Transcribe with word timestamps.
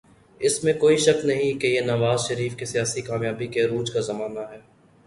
اس 0.41 0.63
میں 0.63 0.73
کوئی 0.73 0.97
شک 0.97 1.25
نہیں 1.25 1.59
کہ 1.59 1.67
یہ 1.67 1.81
نواز 1.81 2.27
شریف 2.27 2.55
کی 2.55 2.65
سیاسی 2.65 3.01
کامیابی 3.01 3.47
کے 3.47 3.61
عروج 3.61 3.91
کا 3.91 3.99
زمانہ 3.99 4.39
ہے۔ 4.51 4.59